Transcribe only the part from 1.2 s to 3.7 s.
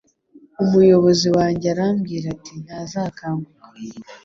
wanjye arambwira ati Ntazakanguka